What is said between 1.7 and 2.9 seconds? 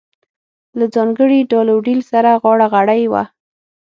و ډیل سره غاړه